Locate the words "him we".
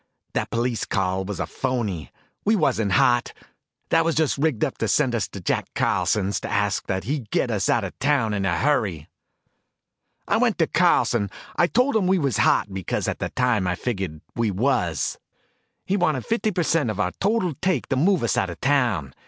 11.95-12.17